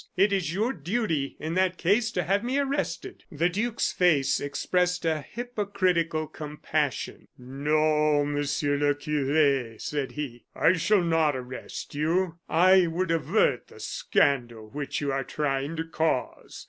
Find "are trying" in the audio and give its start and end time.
15.11-15.75